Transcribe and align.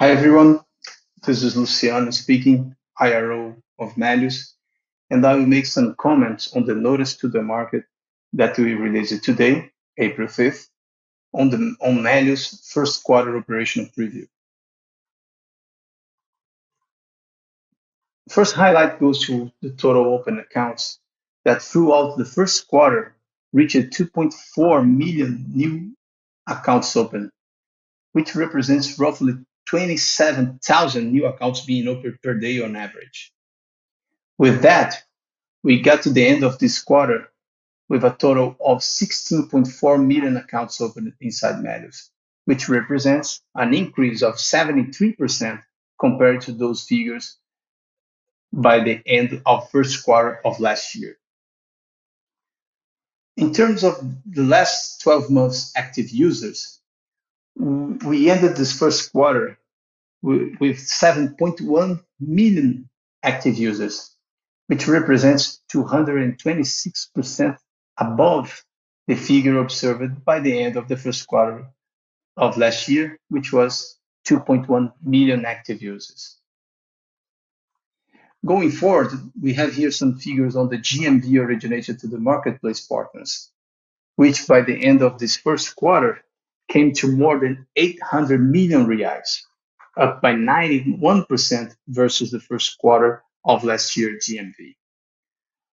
Hi 0.00 0.12
everyone, 0.12 0.60
this 1.26 1.42
is 1.42 1.58
Luciano 1.58 2.10
speaking, 2.10 2.74
IRO 2.98 3.54
of 3.78 3.96
Méliuz, 3.96 4.54
and 5.10 5.26
I 5.26 5.34
will 5.34 5.44
make 5.44 5.66
some 5.66 5.94
comments 5.96 6.56
on 6.56 6.64
the 6.64 6.74
notice 6.74 7.18
to 7.18 7.28
the 7.28 7.42
market 7.42 7.84
that 8.32 8.56
we 8.56 8.72
released 8.72 9.22
today, 9.22 9.70
April 9.98 10.26
5th, 10.26 10.68
on 11.34 11.50
the 11.50 11.76
on 11.82 11.98
Méliuz 11.98 12.66
first 12.72 13.04
quarter 13.04 13.36
operational 13.36 13.90
preview. 13.90 14.26
First 18.30 18.54
highlight 18.54 18.98
goes 19.00 19.26
to 19.26 19.52
the 19.60 19.68
total 19.72 20.14
open 20.14 20.38
accounts 20.38 20.98
that 21.44 21.60
throughout 21.60 22.16
the 22.16 22.24
first 22.24 22.68
quarter 22.68 23.16
reached 23.52 23.76
2.4 23.76 24.96
million 24.96 25.44
new 25.52 25.94
accounts 26.46 26.96
open, 26.96 27.30
which 28.12 28.34
represents 28.34 28.98
roughly 28.98 29.34
27,000 29.70 31.12
new 31.12 31.26
accounts 31.26 31.60
being 31.60 31.86
opened 31.86 32.18
per 32.24 32.34
day 32.34 32.60
on 32.60 32.74
average. 32.74 33.32
With 34.36 34.62
that, 34.62 35.00
we 35.62 35.80
got 35.80 36.02
to 36.02 36.10
the 36.10 36.26
end 36.26 36.42
of 36.42 36.58
this 36.58 36.82
quarter 36.82 37.30
with 37.88 38.02
a 38.02 38.10
total 38.10 38.56
of 38.58 38.78
16.4 38.78 40.04
million 40.04 40.36
accounts 40.36 40.80
opened 40.80 41.12
inside 41.20 41.64
Méliuz, 41.64 42.08
which 42.46 42.68
represents 42.68 43.42
an 43.54 43.72
increase 43.72 44.22
of 44.22 44.34
73% 44.34 45.62
compared 46.00 46.40
to 46.42 46.52
those 46.52 46.82
figures 46.82 47.36
by 48.52 48.80
the 48.80 49.00
end 49.06 49.40
of 49.46 49.70
first 49.70 50.04
quarter 50.04 50.40
of 50.44 50.58
last 50.58 50.96
year. 50.96 51.16
In 53.36 53.52
terms 53.52 53.84
of 53.84 53.94
the 54.26 54.42
last 54.42 55.00
12 55.02 55.30
months 55.30 55.72
active 55.76 56.10
users, 56.10 56.80
we 57.54 58.30
ended 58.30 58.56
this 58.56 58.76
first 58.76 59.12
quarter 59.12 59.58
with 60.22 60.78
7.1 60.78 62.02
million 62.20 62.88
active 63.22 63.56
users, 63.56 64.14
which 64.66 64.86
represents 64.86 65.62
226% 65.72 67.58
above 67.98 68.64
the 69.06 69.16
figure 69.16 69.58
observed 69.58 70.24
by 70.24 70.40
the 70.40 70.62
end 70.62 70.76
of 70.76 70.88
the 70.88 70.96
first 70.96 71.26
quarter 71.26 71.66
of 72.36 72.56
last 72.56 72.88
year, 72.88 73.18
which 73.28 73.52
was 73.52 73.98
2.1 74.26 74.92
million 75.02 75.44
active 75.44 75.82
users. 75.82 76.36
Going 78.44 78.70
forward, 78.70 79.10
we 79.40 79.52
have 79.54 79.74
here 79.74 79.90
some 79.90 80.18
figures 80.18 80.56
on 80.56 80.70
the 80.70 80.78
GMV 80.78 81.38
originated 81.38 81.98
to 82.00 82.08
the 82.08 82.18
marketplace 82.18 82.80
partners, 82.80 83.50
which 84.16 84.46
by 84.46 84.62
the 84.62 84.82
end 84.82 85.02
of 85.02 85.18
this 85.18 85.36
first 85.36 85.76
quarter 85.76 86.22
came 86.68 86.92
to 86.94 87.12
more 87.12 87.38
than 87.38 87.66
800 87.76 88.38
million 88.40 88.86
reais, 88.86 89.42
up 89.96 90.20
by 90.22 90.32
91% 90.32 91.74
versus 91.88 92.30
the 92.30 92.40
first 92.40 92.78
quarter 92.78 93.22
of 93.44 93.64
last 93.64 93.96
year 93.96 94.18
GMV. 94.18 94.76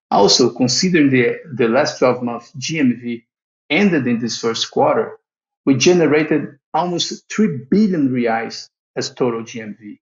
Also, 0.10 0.50
considering 0.54 1.10
the 1.10 1.38
the 1.54 1.68
last 1.68 2.00
12 2.00 2.24
months 2.24 2.52
GMV 2.58 3.24
ended 3.70 4.08
in 4.08 4.20
this 4.20 4.40
first 4.40 4.72
quarter, 4.72 5.20
we 5.66 5.76
generated 5.76 6.58
almost 6.74 7.26
3 7.30 7.66
billion 7.70 8.10
reais 8.10 8.70
as 8.96 9.14
total 9.14 9.44
GMV, 9.44 10.00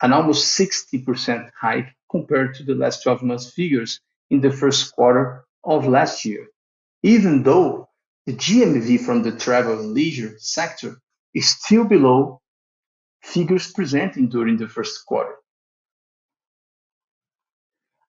an 0.00 0.12
almost 0.12 0.58
60% 0.58 1.50
hike 1.60 1.94
compared 2.10 2.54
to 2.54 2.62
the 2.62 2.74
last 2.74 3.02
12 3.02 3.22
months 3.22 3.50
figures 3.50 4.00
in 4.30 4.40
the 4.40 4.50
first 4.50 4.92
quarter 4.94 5.44
of 5.62 5.86
last 5.86 6.24
year, 6.24 6.46
even 7.02 7.42
though 7.42 7.88
the 8.26 8.32
GMV 8.32 9.00
from 9.04 9.22
the 9.22 9.32
travel 9.32 9.78
and 9.78 9.92
leisure 9.92 10.34
sector 10.38 10.98
is 11.34 11.50
still 11.50 11.84
below 11.84 12.40
figures 13.24 13.72
presented 13.72 14.30
during 14.30 14.56
the 14.58 14.68
first 14.68 15.04
quarter. 15.06 15.34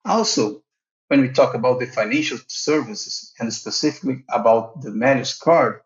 Also, 0.03 0.61
when 1.07 1.21
we 1.21 1.29
talk 1.29 1.55
about 1.55 1.79
the 1.79 1.87
financial 1.87 2.37
services 2.47 3.33
and 3.39 3.51
specifically 3.51 4.23
about 4.29 4.81
the 4.81 4.89
Méliuz 4.89 5.39
Card, 5.39 5.81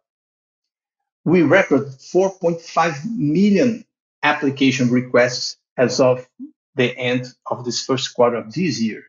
we 1.23 1.43
record 1.43 1.87
4.5 1.87 3.05
million 3.15 3.85
application 4.23 4.89
requests 4.89 5.57
as 5.77 5.99
of 5.99 6.27
the 6.75 6.97
end 6.97 7.25
of 7.49 7.63
this 7.65 7.85
first 7.85 8.13
quarter 8.15 8.37
of 8.37 8.53
this 8.53 8.81
year, 8.81 9.03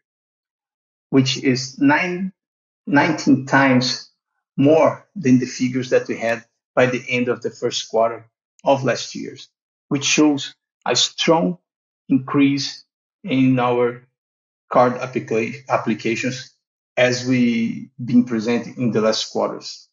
which 1.08 1.42
is 1.42 1.78
19 1.78 2.32
times 3.46 4.10
more 4.56 5.08
than 5.16 5.38
the 5.38 5.46
figures 5.46 5.90
that 5.90 6.06
we 6.08 6.16
had 6.16 6.44
by 6.74 6.86
the 6.86 7.02
end 7.08 7.28
of 7.28 7.40
the 7.42 7.50
first 7.50 7.88
quarter 7.88 8.28
of 8.64 8.84
last 8.84 9.14
year, 9.14 9.36
which 9.90 10.04
shows 10.04 10.54
a 10.86 10.94
strong 10.96 11.58
increase 12.08 12.84
in 13.24 13.58
our 13.58 14.06
card 14.72 14.94
applications 14.94 16.54
as 16.96 17.26
we've 17.26 17.90
been 18.02 18.24
presenting 18.24 18.76
in 18.76 18.92
the 18.92 19.00
last 19.00 19.32
quarters. 19.32 19.88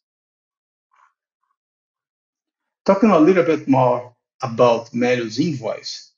Talking 2.86 3.10
a 3.10 3.18
little 3.18 3.44
bit 3.44 3.68
more 3.68 4.14
about 4.40 4.90
Méliuz 4.92 5.38
Invoice, 5.38 6.12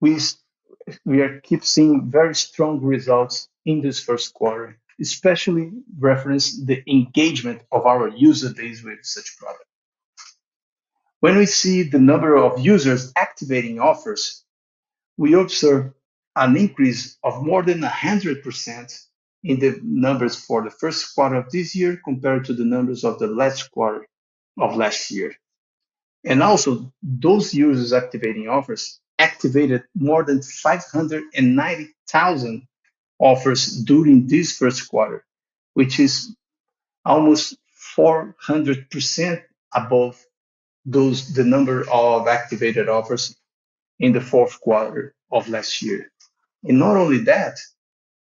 we 0.00 0.18
we 1.04 1.22
are 1.22 1.40
keep 1.40 1.64
seeing 1.64 2.10
very 2.10 2.34
strong 2.34 2.80
results 2.82 3.48
in 3.64 3.80
this 3.80 4.00
first 4.02 4.34
quarter, 4.34 4.78
especially 5.00 5.70
reference 5.98 6.60
the 6.66 6.82
engagement 6.90 7.62
of 7.70 7.86
our 7.86 8.08
user 8.08 8.52
base 8.52 8.82
with 8.82 8.98
such 9.02 9.36
product. 9.38 9.64
When 11.24 11.38
we 11.38 11.46
see 11.46 11.84
the 11.84 11.98
number 11.98 12.36
of 12.36 12.60
users 12.60 13.10
activating 13.16 13.80
offers, 13.80 14.44
we 15.16 15.32
observe 15.32 15.94
an 16.36 16.54
increase 16.54 17.16
of 17.24 17.42
more 17.42 17.62
than 17.62 17.80
100% 17.80 19.06
in 19.42 19.58
the 19.58 19.80
numbers 19.82 20.36
for 20.36 20.62
the 20.62 20.70
first 20.70 21.14
quarter 21.14 21.36
of 21.36 21.50
this 21.50 21.74
year 21.74 21.98
compared 22.04 22.44
to 22.44 22.52
the 22.52 22.66
numbers 22.66 23.04
of 23.04 23.18
the 23.18 23.26
last 23.26 23.70
quarter 23.70 24.06
of 24.60 24.76
last 24.76 25.10
year. 25.10 25.34
And 26.26 26.42
also, 26.42 26.92
those 27.02 27.54
users 27.54 27.94
activating 27.94 28.50
offers 28.50 29.00
activated 29.18 29.84
more 29.94 30.24
than 30.24 30.42
590,000 30.42 32.68
offers 33.18 33.82
during 33.82 34.26
this 34.26 34.58
first 34.58 34.90
quarter, 34.90 35.24
which 35.72 35.98
is 35.98 36.36
almost 37.02 37.56
400% 37.96 39.42
above 39.72 40.22
the 40.86 41.44
number 41.44 41.88
of 41.90 42.28
activated 42.28 42.88
offers 42.88 43.36
in 43.98 44.12
the 44.12 44.20
fourth 44.20 44.60
quarter 44.60 45.14
of 45.30 45.48
last 45.48 45.82
year. 45.82 46.10
And 46.64 46.78
not 46.78 46.96
only 46.96 47.18
that, 47.24 47.58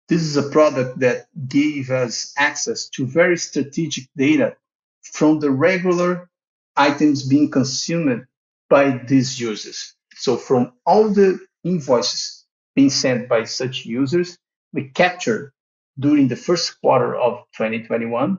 this 0.08 0.22
is 0.22 0.36
a 0.36 0.50
product 0.50 0.98
that 1.00 1.26
gave 1.48 1.90
us 1.90 2.32
access 2.36 2.88
to 2.90 3.06
very 3.06 3.36
strategic 3.36 4.04
data 4.16 4.56
from 5.02 5.40
the 5.40 5.50
regular 5.50 6.28
items 6.76 7.26
being 7.26 7.50
consumed 7.50 8.26
by 8.68 8.98
these 9.06 9.40
users. 9.40 9.94
So 10.14 10.36
from 10.36 10.72
all 10.86 11.08
the 11.08 11.40
invoices 11.64 12.46
being 12.74 12.90
sent 12.90 13.28
by 13.28 13.44
such 13.44 13.84
users, 13.84 14.38
we 14.72 14.88
captured 14.88 15.52
during 15.98 16.28
the 16.28 16.36
first 16.36 16.80
quarter 16.80 17.14
of 17.14 17.44
2021 17.56 18.38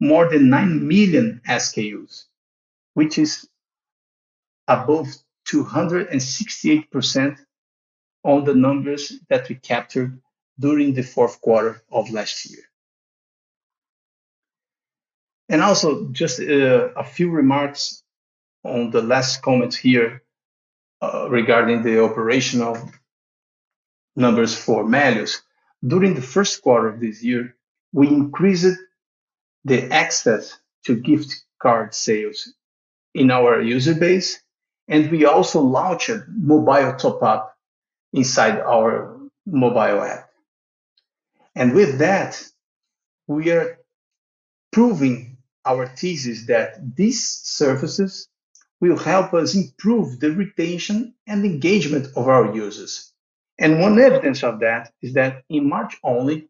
more 0.00 0.28
than 0.28 0.50
9 0.50 0.86
million 0.86 1.40
SKUs, 1.48 2.24
which 2.96 3.18
is 3.18 3.46
above 4.66 5.08
268% 5.46 7.38
on 8.24 8.44
the 8.44 8.54
numbers 8.54 9.12
that 9.28 9.46
we 9.50 9.54
captured 9.54 10.18
during 10.58 10.94
the 10.94 11.02
fourth 11.02 11.38
quarter 11.42 11.82
of 11.92 12.10
last 12.10 12.50
year. 12.50 12.62
And 15.50 15.60
also, 15.60 16.08
just 16.08 16.40
uh, 16.40 16.88
a 16.96 17.04
few 17.04 17.28
remarks 17.30 18.02
on 18.64 18.90
the 18.90 19.02
last 19.02 19.42
comments 19.42 19.76
here 19.76 20.22
uh, 21.02 21.28
regarding 21.28 21.82
the 21.82 22.02
operational 22.02 22.78
numbers 24.16 24.56
for 24.56 24.84
Méliuz. 24.84 25.42
During 25.86 26.14
the 26.14 26.28
first 26.34 26.62
quarter 26.62 26.88
of 26.88 27.00
this 27.00 27.22
year, 27.22 27.54
we 27.92 28.08
increased 28.08 28.78
the 29.66 29.92
access 29.92 30.58
to 30.86 30.96
gift 30.96 31.44
card 31.60 31.94
sales 31.94 32.54
in 33.16 33.30
our 33.30 33.60
user 33.62 33.94
base, 33.94 34.42
and 34.88 35.10
we 35.10 35.24
also 35.24 35.60
launched 35.60 36.10
mobile 36.28 36.94
top-up 36.94 37.56
inside 38.12 38.60
our 38.60 39.18
mobile 39.46 40.02
app. 40.02 40.28
And 41.54 41.74
with 41.74 41.98
that, 41.98 42.42
we 43.26 43.50
are 43.50 43.78
proving 44.70 45.38
our 45.64 45.86
thesis 45.86 46.46
that 46.46 46.94
these 46.94 47.26
services 47.26 48.28
will 48.80 48.98
help 48.98 49.32
us 49.32 49.56
improve 49.56 50.20
the 50.20 50.30
retention 50.30 51.14
and 51.26 51.44
engagement 51.44 52.08
of 52.14 52.28
our 52.28 52.54
users. 52.54 53.12
And 53.58 53.80
one 53.80 53.98
evidence 53.98 54.44
of 54.44 54.60
that 54.60 54.92
is 55.00 55.14
that 55.14 55.42
in 55.48 55.68
March 55.68 55.96
only, 56.04 56.48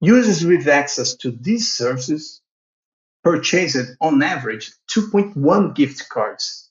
users 0.00 0.44
with 0.44 0.66
access 0.66 1.14
to 1.22 1.30
these 1.30 1.72
services 1.72 2.41
purchased 3.22 3.96
on 4.00 4.22
average 4.22 4.72
2.1 4.90 5.74
gift 5.74 6.08
cards, 6.08 6.70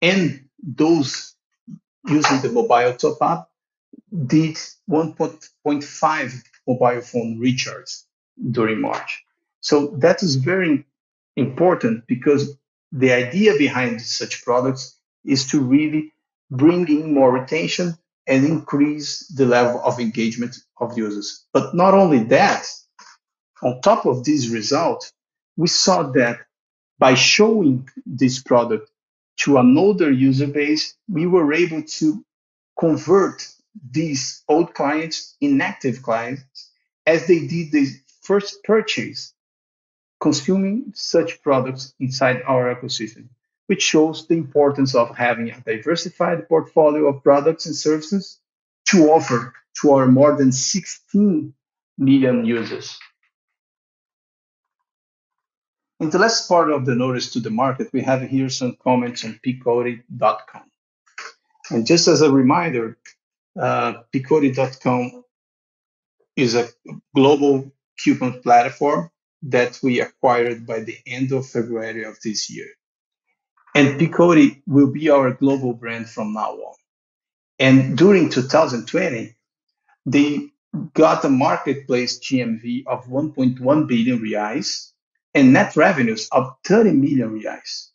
and 0.00 0.48
those 0.62 1.34
using 2.06 2.40
the 2.40 2.50
mobile 2.50 2.94
top 2.94 3.18
up 3.20 3.50
did 4.26 4.56
1.5 4.90 6.42
mobile 6.66 7.00
phone 7.00 7.38
recharges 7.40 8.04
during 8.50 8.80
March. 8.80 9.24
So 9.60 9.88
that 9.98 10.22
is 10.22 10.36
very 10.36 10.84
important 11.36 12.06
because 12.06 12.56
the 12.90 13.12
idea 13.12 13.56
behind 13.56 14.02
such 14.02 14.44
products 14.44 14.98
is 15.24 15.46
to 15.48 15.60
really 15.60 16.12
bring 16.50 16.88
in 16.88 17.14
more 17.14 17.32
retention 17.32 17.96
and 18.26 18.44
increase 18.44 19.26
the 19.28 19.46
level 19.46 19.80
of 19.82 19.98
engagement 19.98 20.56
of 20.78 20.96
users. 20.96 21.46
But 21.52 21.74
not 21.74 21.94
only 21.94 22.24
that, 22.24 22.66
on 23.62 23.80
top 23.80 24.06
of 24.06 24.24
this 24.24 24.48
result, 24.48 25.12
we 25.56 25.68
saw 25.68 26.04
that 26.12 26.40
by 26.98 27.14
showing 27.14 27.88
this 28.06 28.42
product 28.42 28.90
to 29.38 29.58
another 29.58 30.10
user 30.10 30.46
base, 30.46 30.96
we 31.08 31.26
were 31.26 31.52
able 31.52 31.82
to 31.82 32.24
convert 32.78 33.48
these 33.90 34.42
old 34.48 34.74
clients, 34.74 35.36
inactive 35.40 36.02
clients, 36.02 36.70
as 37.06 37.26
they 37.26 37.46
did 37.46 37.72
the 37.72 37.88
first 38.22 38.62
purchase, 38.64 39.34
consuming 40.20 40.92
such 40.94 41.42
products 41.42 41.94
inside 41.98 42.42
our 42.46 42.74
ecosystem, 42.74 43.28
which 43.66 43.82
shows 43.82 44.26
the 44.26 44.34
importance 44.34 44.94
of 44.94 45.16
having 45.16 45.50
a 45.50 45.60
diversified 45.60 46.48
portfolio 46.48 47.08
of 47.08 47.22
products 47.22 47.66
and 47.66 47.74
services 47.74 48.38
to 48.86 49.10
offer 49.10 49.52
to 49.80 49.92
our 49.92 50.06
more 50.06 50.36
than 50.36 50.52
16 50.52 51.52
million 51.98 52.44
users. 52.44 52.98
In 56.02 56.10
the 56.10 56.18
last 56.18 56.48
part 56.48 56.72
of 56.72 56.84
the 56.84 56.96
notice 56.96 57.30
to 57.30 57.38
the 57.38 57.50
market, 57.50 57.92
we 57.92 58.00
have 58.02 58.22
here 58.22 58.48
some 58.48 58.76
comments 58.82 59.24
on 59.24 59.38
Picodi.com. 59.46 60.64
And 61.70 61.86
just 61.86 62.08
as 62.08 62.22
a 62.22 62.32
reminder, 62.32 62.98
uh, 63.56 64.02
is 66.34 66.56
a 66.56 66.68
global 67.14 67.70
coupon 68.02 68.42
platform 68.42 69.10
that 69.42 69.78
we 69.80 70.00
acquired 70.00 70.66
by 70.66 70.80
the 70.80 70.98
end 71.06 71.30
of 71.30 71.48
February 71.48 72.02
of 72.02 72.18
this 72.24 72.50
year. 72.50 72.70
And 73.76 74.00
Picodi 74.00 74.60
will 74.66 74.90
be 74.90 75.08
our 75.08 75.30
global 75.30 75.72
brand 75.72 76.08
from 76.08 76.32
now 76.32 76.50
on. 76.50 76.74
And 77.60 77.96
during 77.96 78.28
2020, 78.28 79.36
they 80.06 80.50
got 80.94 81.24
a 81.24 81.28
marketplace 81.28 82.18
GMV 82.18 82.88
of 82.88 83.06
1.1 83.06 83.86
billion 83.86 84.18
reais 84.18 84.91
and 85.34 85.52
net 85.52 85.76
revenues 85.76 86.28
of 86.32 86.54
30 86.64 86.92
million 86.92 87.38
reais. 87.40 87.88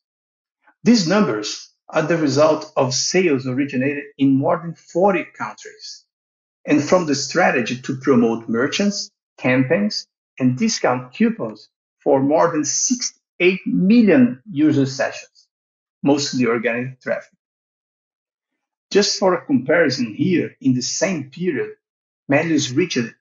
These 0.84 1.08
numbers 1.08 1.72
are 1.90 2.02
the 2.02 2.18
result 2.18 2.72
of 2.76 2.94
sales 2.94 3.48
originated 3.48 4.06
in 4.18 4.36
more 4.38 4.58
than 4.58 4.76
40 4.76 5.26
countries 5.38 6.06
and 6.66 6.84
from 6.84 7.06
the 7.06 7.16
strategy 7.16 7.82
to 7.82 7.96
promote 7.98 8.50
merchants, 8.50 9.10
campaigns, 9.38 10.08
and 10.40 10.58
discount 10.58 11.14
coupons 11.14 11.70
for 12.04 12.22
more 12.22 12.52
than 12.52 12.66
68 12.66 13.60
million 13.66 14.42
user 14.52 14.86
sessions, 14.86 15.48
mostly 16.04 16.46
organic 16.46 17.00
traffic. 17.02 17.32
Just 18.92 19.20
for 19.20 19.34
a 19.34 19.46
comparison 19.46 20.14
here, 20.14 20.56
in 20.62 20.74
the 20.74 20.82
same 20.82 21.30
period, 21.30 21.76
Méliuz 22.32 22.76
reached 22.76 23.14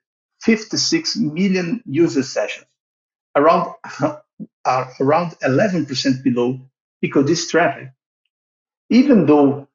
56 0.43 1.17
million 1.17 1.83
user 1.87 2.23
sessions, 2.23 2.67
around, 3.37 3.75
uh, 4.01 4.85
around 5.01 5.33
11% 5.43 6.25
below 6.25 6.61
Picodi's 7.05 7.49
traffic. 7.49 7.91
Even 8.91 9.27
though 9.27 9.69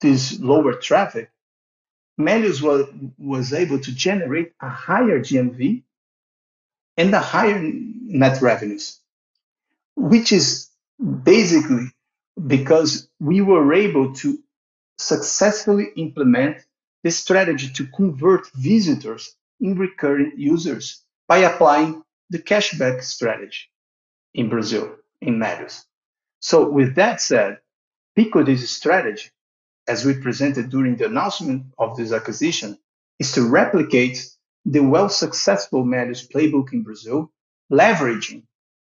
this 0.00 0.38
lower 0.40 0.74
traffic, 0.74 1.30
Méliuz 2.20 2.60
was, 2.62 2.86
was 3.18 3.52
able 3.52 3.78
to 3.78 3.94
generate 3.94 4.52
a 4.60 4.68
higher 4.68 5.20
GMV 5.20 5.82
and 6.96 7.14
a 7.14 7.20
higher 7.20 7.60
net 7.62 8.40
revenues, 8.42 9.00
which 9.96 10.32
is 10.32 10.68
basically 11.00 11.86
because 12.46 13.08
we 13.20 13.40
were 13.40 13.72
able 13.74 14.14
to 14.14 14.38
successfully 14.98 15.88
implement 15.96 16.58
the 17.02 17.10
strategy 17.10 17.68
to 17.72 17.86
convert 17.86 18.46
visitors 18.54 19.36
in 19.60 19.76
recurring 19.76 20.32
users 20.36 21.02
by 21.28 21.38
applying 21.38 22.03
the 22.30 22.38
cashback 22.38 23.02
strategy 23.02 23.70
in 24.34 24.48
Brazil, 24.48 24.96
in 25.20 25.38
Méliuz. 25.38 25.84
So 26.40 26.68
with 26.68 26.96
that 26.96 27.20
said, 27.20 27.58
Picodi's 28.18 28.68
strategy, 28.70 29.30
as 29.88 30.04
we 30.04 30.14
presented 30.14 30.70
during 30.70 30.96
the 30.96 31.06
announcement 31.06 31.66
of 31.78 31.96
this 31.96 32.12
acquisition, 32.12 32.78
is 33.18 33.32
to 33.32 33.48
replicate 33.48 34.26
the 34.64 34.80
well 34.80 35.08
successful 35.08 35.84
Méliuz 35.84 36.28
playbook 36.28 36.72
in 36.72 36.82
Brazil, 36.82 37.30
leveraging 37.72 38.42